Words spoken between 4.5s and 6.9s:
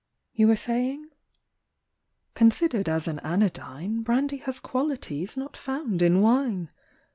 qualities not found in wine.